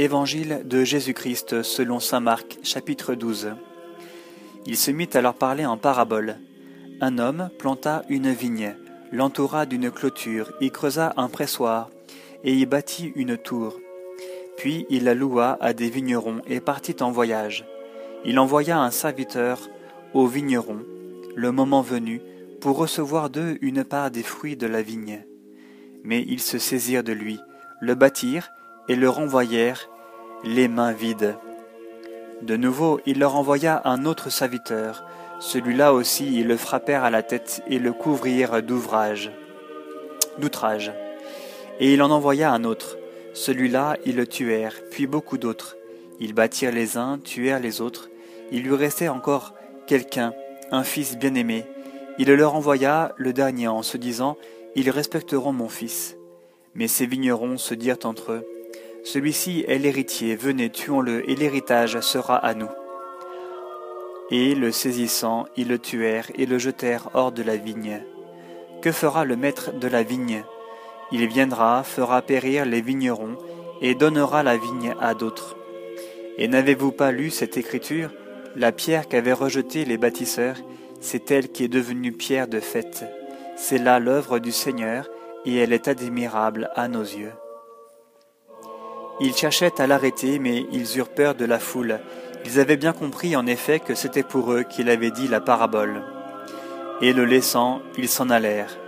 [0.00, 3.56] Évangile de Jésus-Christ selon Saint Marc, chapitre 12.
[4.64, 6.36] Il se mit à leur parler en parabole.
[7.00, 8.76] Un homme planta une vigne,
[9.10, 11.90] l'entoura d'une clôture, y creusa un pressoir,
[12.44, 13.76] et y bâtit une tour.
[14.56, 17.66] Puis il la loua à des vignerons et partit en voyage.
[18.24, 19.68] Il envoya un serviteur
[20.14, 20.84] aux vignerons,
[21.34, 22.22] le moment venu,
[22.60, 25.24] pour recevoir d'eux une part des fruits de la vigne.
[26.04, 27.40] Mais ils se saisirent de lui,
[27.80, 28.48] le battirent,
[28.88, 29.88] et le renvoyèrent
[30.44, 31.36] les mains vides.
[32.42, 35.04] De nouveau, il leur envoya un autre serviteur.
[35.40, 39.32] Celui-là aussi, ils le frappèrent à la tête et le couvrirent d'ouvrage,
[40.38, 40.92] d'outrage.
[41.80, 42.96] Et il en envoya un autre.
[43.34, 45.76] Celui-là, ils le tuèrent, puis beaucoup d'autres.
[46.20, 48.08] Ils battirent les uns, tuèrent les autres.
[48.50, 49.54] Il lui restait encore
[49.86, 50.32] quelqu'un,
[50.70, 51.64] un fils bien-aimé.
[52.18, 54.36] Il leur envoya le dernier en se disant,
[54.74, 56.16] Ils respecteront mon fils.
[56.74, 58.46] Mais ces vignerons se dirent entre eux,
[59.04, 62.68] celui-ci est l'héritier, venez, tuons-le, et l'héritage sera à nous.
[64.30, 68.02] Et le saisissant, ils le tuèrent et le jetèrent hors de la vigne.
[68.82, 70.44] Que fera le maître de la vigne?
[71.10, 73.36] Il viendra, fera périr les vignerons,
[73.80, 75.56] et donnera la vigne à d'autres.
[76.36, 78.10] Et n'avez-vous pas lu cette écriture?
[78.56, 80.56] La pierre qu'avaient rejetée les bâtisseurs,
[81.00, 83.04] c'est elle qui est devenue pierre de fête.
[83.56, 85.08] C'est là l'œuvre du Seigneur,
[85.46, 87.32] et elle est admirable à nos yeux.
[89.20, 92.00] Ils cherchaient à l'arrêter, mais ils eurent peur de la foule.
[92.44, 96.02] Ils avaient bien compris en effet que c'était pour eux qu'il avait dit la parabole.
[97.00, 98.78] Et le laissant, ils s'en allèrent.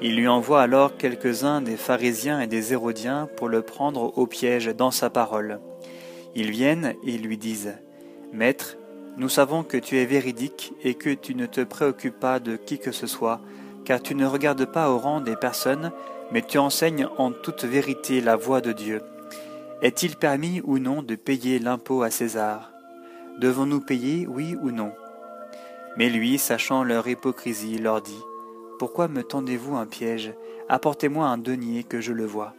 [0.00, 4.66] Il lui envoie alors quelques-uns des pharisiens et des hérodiens pour le prendre au piège
[4.66, 5.60] dans sa parole.
[6.34, 7.74] Ils viennent et lui disent
[8.32, 8.76] Maître,
[9.18, 12.78] nous savons que tu es véridique et que tu ne te préoccupes pas de qui
[12.78, 13.40] que ce soit,
[13.84, 15.92] car tu ne regardes pas au rang des personnes,
[16.30, 19.02] mais tu enseignes en toute vérité la voie de Dieu.
[19.82, 22.70] Est-il permis ou non de payer l'impôt à César?
[23.38, 24.92] Devons-nous payer, oui ou non?
[25.96, 28.22] Mais lui, sachant leur hypocrisie, leur dit,
[28.78, 30.32] Pourquoi me tendez-vous un piège?
[30.68, 32.54] Apportez-moi un denier que je le vois.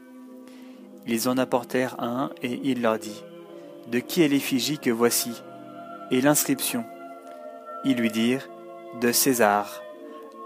[1.07, 3.23] Ils en apportèrent un, et il leur dit,
[3.88, 5.41] De qui est l'effigie que voici
[6.12, 6.85] Et l'inscription
[7.85, 8.50] Ils lui dirent,
[9.01, 9.81] De César.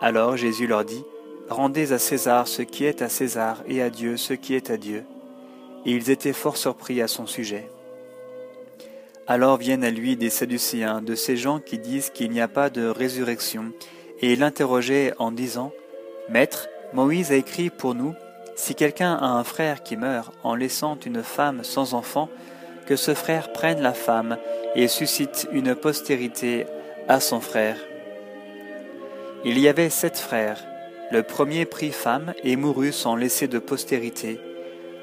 [0.02, 1.03] Alors Jésus leur dit,
[1.50, 4.78] Rendez à César ce qui est à César et à Dieu ce qui est à
[4.78, 5.06] Dieu.
[5.85, 7.69] Et ils étaient fort surpris à son sujet.
[9.28, 12.69] Alors viennent à lui des Sadducéens, de ces gens qui disent qu'il n'y a pas
[12.69, 13.72] de résurrection,
[14.22, 15.72] et l'interrogeaient en disant
[16.29, 18.14] Maître, Moïse a écrit pour nous
[18.56, 22.29] Si quelqu'un a un frère qui meurt en laissant une femme sans enfant,
[22.85, 24.38] que ce frère prenne la femme
[24.75, 26.66] et suscite une postérité
[27.08, 27.78] à son frère.
[29.45, 30.65] Il y avait sept frères.
[31.11, 34.39] Le premier prit femme et mourut sans laisser de postérité.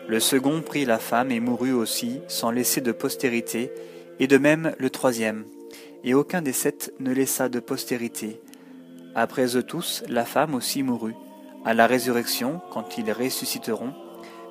[0.08, 3.72] Le second prit la femme et mourut aussi sans laisser de postérité,
[4.18, 5.44] et de même le troisième.
[6.02, 8.40] Et aucun des sept ne laissa de postérité.
[9.14, 11.14] Après eux tous, la femme aussi mourut.
[11.64, 13.94] À la résurrection, quand ils ressusciteront,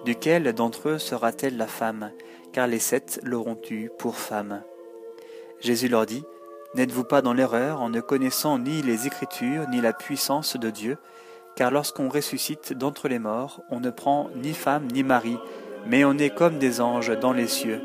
[0.05, 2.11] duquel d'entre eux sera-t-elle la femme?
[2.53, 4.63] Car les sept l'auront eue pour femme.
[5.59, 6.23] Jésus leur dit,
[6.75, 10.97] N'êtes-vous pas dans l'erreur en ne connaissant ni les Écritures ni la puissance de Dieu?
[11.55, 15.37] Car lorsqu'on ressuscite d'entre les morts, on ne prend ni femme ni mari,
[15.85, 17.81] mais on est comme des anges dans les cieux.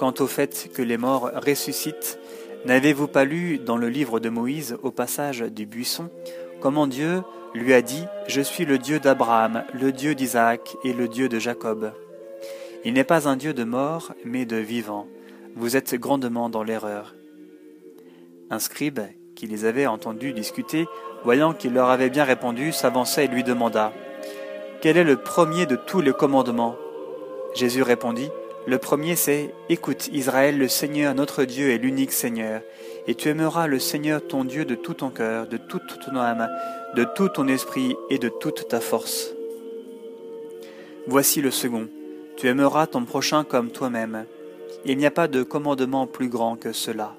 [0.00, 2.18] Quant au fait que les morts ressuscitent,
[2.64, 6.10] n'avez-vous pas lu dans le livre de Moïse au passage du buisson
[6.64, 7.20] comment Dieu
[7.52, 11.38] lui a dit Je suis le Dieu d'Abraham, le Dieu d'Isaac et le Dieu de
[11.38, 11.92] Jacob.
[12.86, 15.06] Il n'est pas un Dieu de mort, mais de vivants.
[15.56, 17.14] Vous êtes grandement dans l'erreur.
[18.50, 19.00] Un scribe,
[19.34, 20.86] qui les avait entendus discuter,
[21.24, 23.92] voyant qu'il leur avait bien répondu, s'avança et lui demanda
[24.80, 26.76] Quel est le premier de tous les commandements?
[27.54, 28.30] Jésus répondit
[28.66, 32.60] Le premier c'est Écoute, Israël, le Seigneur notre Dieu est l'unique Seigneur,
[33.06, 36.48] et tu aimeras le Seigneur ton Dieu de tout ton cœur, de toute ton âme,
[36.94, 39.34] de tout ton esprit et de toute ta force.
[41.06, 41.88] Voici le second
[42.36, 44.26] Tu aimeras ton prochain comme toi-même.
[44.84, 47.14] Il n'y a pas de commandement plus grand que cela.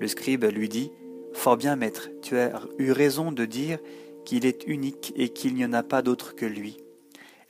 [0.00, 0.90] Le scribe lui dit
[1.32, 3.78] Fort bien, maître, tu as eu raison de dire
[4.24, 6.78] qu'il est unique et qu'il n'y en a pas d'autre que lui.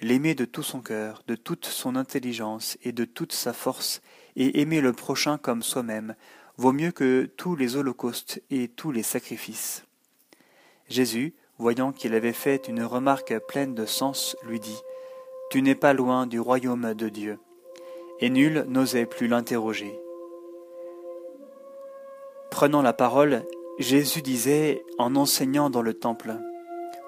[0.01, 4.03] L'aimer de tout son cœur, de toute son intelligence et de toute sa force,
[4.37, 6.15] et aimer le prochain comme soi-même,
[6.57, 9.85] vaut mieux que tous les holocaustes et tous les sacrifices.
[10.89, 14.79] Jésus, voyant qu'il avait fait une remarque pleine de sens, lui dit
[15.51, 17.39] Tu n'es pas loin du royaume de Dieu.
[18.21, 19.99] Et nul n'osait plus l'interroger.
[22.55, 23.43] Prenant la parole,
[23.81, 26.37] Jésus disait en enseignant dans le temple,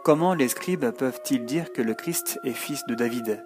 [0.02, 3.44] Comment les scribes peuvent-ils dire que le Christ est fils de David?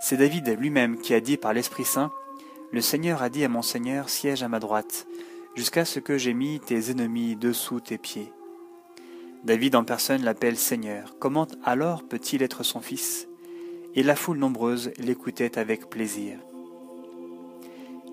[0.00, 2.10] C'est David lui-même qui a dit par l'Esprit Saint,
[2.72, 5.06] Le Seigneur a dit à mon Seigneur, siège à ma droite,
[5.54, 8.32] jusqu'à ce que j'ai mis tes ennemis dessous tes pieds.
[9.44, 11.14] David en personne l'appelle Seigneur.
[11.18, 13.28] Comment alors peut-il être son fils?
[13.94, 16.38] Et la foule nombreuse l'écoutait avec plaisir.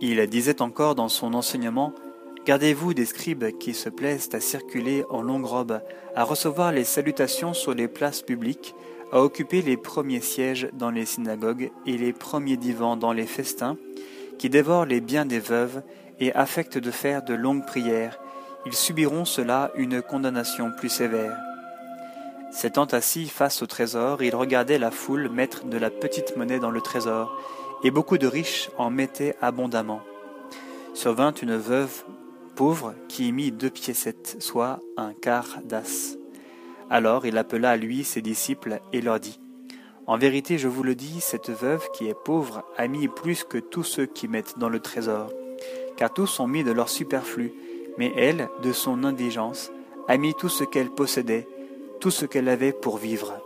[0.02, 1.94] Il disait encore dans son enseignement,
[2.46, 5.82] Gardez-vous des scribes qui se plaisent à circuler en longue robe,
[6.16, 8.74] à recevoir les salutations sur les places publiques,
[9.12, 13.78] à occuper les premiers sièges dans les synagogues et les premiers divans dans les festins,
[14.40, 15.84] qui dévorent les biens des veuves
[16.20, 18.20] et affectent de faire de longues prières,
[18.66, 21.38] ils subiront cela une condamnation plus sévère.
[22.52, 26.72] S'étant assis face au trésor, il regardait la foule mettre de la petite monnaie dans
[26.72, 27.36] le trésor,
[27.84, 30.02] et beaucoup de riches en mettaient abondamment.
[30.94, 32.04] Survint une veuve
[32.62, 36.16] pauvre qui y mit deux piécettes, soit un quart d'as.
[36.92, 39.40] Alors il appela à lui ses disciples et leur dit
[40.06, 43.58] En vérité, je vous le dis, cette veuve qui est pauvre a mis plus que
[43.58, 45.34] tous ceux qui mettent dans le trésor,
[45.98, 47.52] car tous ont mis de leur superflu,
[47.98, 49.72] mais elle, de son indigence,
[50.08, 51.48] a mis tout ce qu'elle possédait,
[52.00, 53.42] tout ce qu'elle avait pour vivre.